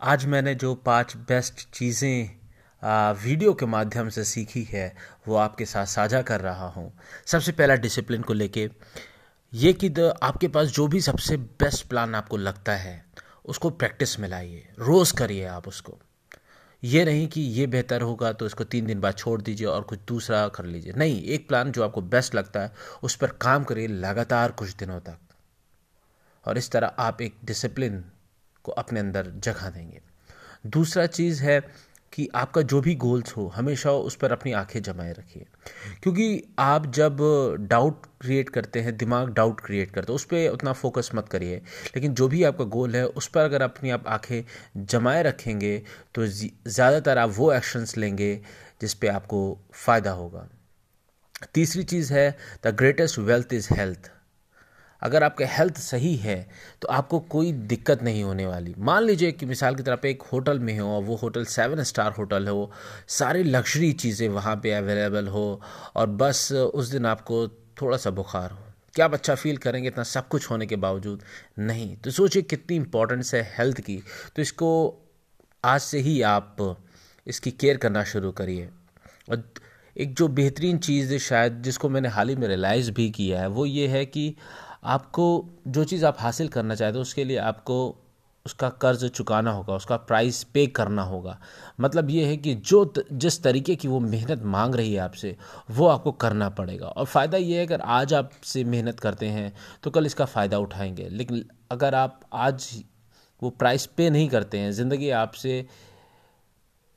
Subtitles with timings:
[0.00, 4.94] आज मैंने जो पाँच बेस्ट चीज़ें वीडियो के माध्यम से सीखी है,
[5.28, 6.92] वो आपके साथ साझा कर रहा हूँ।
[7.26, 8.68] सबसे पहला डिसिप्लिन को लेके,
[9.52, 9.88] ये कि
[10.22, 13.04] आपके पास जो भी सबसे बेस्ट प्लान आपको लगता है,
[13.44, 15.98] उसको प्रैक्टिस में लाइए। रोज़ करिए आप उसको।
[16.82, 20.00] ये नहीं कि ये बेहतर होगा तो इसको तीन दिन बाद छोड़ दीजिए और कुछ
[20.08, 22.72] दूसरा कर लीजिए। नहीं, एक प्लान जो आपको बेस्ट लगता है,
[23.02, 25.18] उस पर काम करिए लगातार कुछ दिनों तक।
[26.46, 28.04] और इस तरह आप एक डिसिप्लिन
[28.68, 30.00] को अपने अंदर जगह देंगे।
[30.66, 31.60] दूसरा चीज़ है
[32.12, 35.46] कि आपका जो भी गोल्स हो, हमेशा उस पर अपनी आँखें जमाए रखिए।
[36.02, 37.16] क्योंकि आप जब
[37.60, 41.56] डाउट क्रिएट करते हैं, दिमाग डाउट क्रिएट करते हैं, उस पर उतना फोकस मत करिए।
[41.96, 45.76] लेकिन जो भी आपका गोल है, उस पर अगर अपनी आप आँखें जमाए रखेंगे
[46.14, 48.34] तो ज़्यादातर आप वो एक्शंस लेंगे,
[48.80, 50.48] जिस पे आपको फ़ायदा होगा।
[51.54, 54.10] तीसरी चीज़ है the greatest wealth is health
[55.02, 56.36] अगर आपका हेल्थ सही है
[56.82, 60.22] तो आपको कोई दिक्कत नहीं होने वाली। मान लीजिए कि मिसाल की तरह पे एक
[60.32, 62.70] होटल में हो और वो होटल सेवन स्टार होटल हो,
[63.08, 65.60] सारी लग्जरी चीज़ें वहाँ पे अवेलेबल हो,
[65.96, 67.46] और बस उस दिन आपको
[67.82, 68.64] थोड़ा सा बुखार हो।
[68.94, 71.22] क्या आप अच्छा फील करेंगे इतना सब कुछ होने के बावजूद?
[71.58, 74.02] नहीं। तो सोचिए कितनी इंपॉर्टेंस है हेल्थ की।
[74.36, 74.70] तो इसको
[75.64, 76.56] आज से ही आप
[77.26, 78.68] इसकी केयर करना शुरू करिए।
[79.30, 79.42] और
[79.96, 83.66] एक जो बेहतरीन चीज़ शायद जिसको मैंने हाल ही में रियलाइज़ भी किया है, वो
[83.66, 84.34] ये है कि
[84.82, 88.04] आपको जो चीज़ आप हासिल करना चाहते हो, उसके लिए आपको
[88.46, 91.38] उसका कर्ज चुकाना होगा, उसका प्राइस पे करना होगा।
[91.80, 95.36] मतलब ये है कि जो जिस तरीके की वो मेहनत मांग रही है आपसे,
[95.70, 99.90] वो आपको करना पड़ेगा। और फ़ायदा ये है, अगर आज आपसे मेहनत करते हैं तो
[99.90, 102.70] कल इसका फ़ायदा उठाएँगे। लेकिन अगर आप आज
[103.42, 105.64] वो प्राइस पे नहीं करते हैं, ज़िंदगी आपसे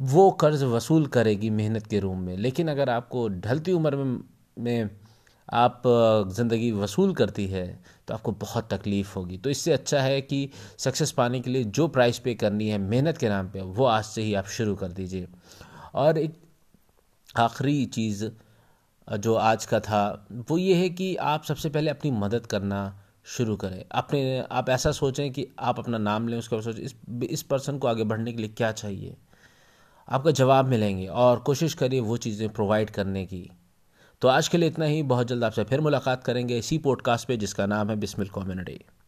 [0.00, 4.18] वो कर्ज वसूल करेगी मेहनत के रूम में। लेकिन अगर आपको ढलती उम्र में
[4.58, 4.90] में
[5.48, 5.82] आप
[6.36, 7.66] ज़िंदगी वसूल करती है
[8.08, 11.86] तो आपको बहुत तकलीफ़ होगी। तो इससे अच्छा है कि सक्सेस पाने के लिए जो
[11.88, 14.88] प्राइस पे करनी है, मेहनत के नाम पे, वो आज से ही आप शुरू कर
[14.88, 15.28] दीजिए।
[15.94, 16.34] और एक
[17.38, 18.24] आखिरी चीज़
[19.08, 23.56] जो आज का था, वो ये है कि आप सबसे पहले अपनी मदद करना शुरू
[23.56, 27.42] करें। अपने, आप ऐसा सोचें कि आप अपना नाम लें, उसके बाद सोचें, इस इस
[27.42, 29.16] पर्सन को आगे बढ़ने के लिए क्या चाहिए?
[30.08, 33.50] आपका जवाब मिलेंगे और कोशिश करिए वो चीज़ें प्रोवाइड करने की।
[34.20, 37.36] तो आज के लिए इतना ही। बहुत जल्द आपसे फिर मुलाकात करेंगे इसी पॉडकास्ट पे
[37.36, 38.84] जिसका नाम है बिस्मिल कम्युनिटी।